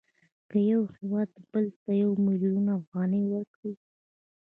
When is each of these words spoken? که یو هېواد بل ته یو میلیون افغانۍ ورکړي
که 0.49 0.57
یو 0.71 0.81
هېواد 0.97 1.29
بل 1.51 1.65
ته 1.81 1.91
یو 2.03 2.11
میلیون 2.25 2.65
افغانۍ 2.79 3.23
ورکړي 3.27 3.73